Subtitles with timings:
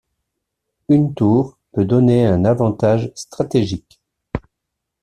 [0.89, 4.01] Une tour peut donner un avantage stratégique.